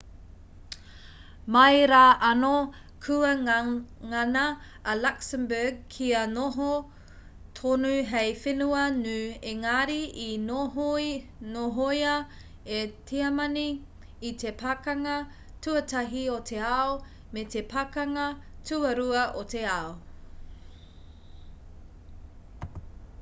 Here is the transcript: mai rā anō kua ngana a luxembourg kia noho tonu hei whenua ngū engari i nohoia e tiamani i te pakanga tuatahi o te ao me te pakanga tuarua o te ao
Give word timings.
mai 1.55 1.81
rā 1.89 2.05
anō 2.27 2.51
kua 3.07 3.33
ngana 4.13 4.45
a 4.93 4.95
luxembourg 5.01 5.83
kia 5.95 6.21
noho 6.31 6.69
tonu 7.61 7.91
hei 8.13 8.31
whenua 8.45 8.85
ngū 8.97 9.15
engari 9.53 9.99
i 10.25 10.27
nohoia 11.57 12.15
e 12.79 12.83
tiamani 13.11 13.67
i 14.33 14.35
te 14.45 14.55
pakanga 14.65 15.17
tuatahi 15.67 16.27
o 16.39 16.39
te 16.51 16.61
ao 16.71 16.91
me 17.35 17.45
te 17.55 17.67
pakanga 17.75 18.27
tuarua 18.71 19.31
o 19.43 19.49
te 19.55 19.63
ao 19.79 19.93